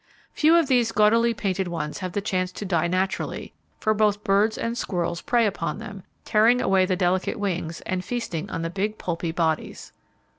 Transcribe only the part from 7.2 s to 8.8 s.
wings, and feasting on the